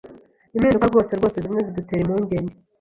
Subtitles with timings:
[0.55, 2.53] Impinduka rwose rwose zimwe zidutera impungenge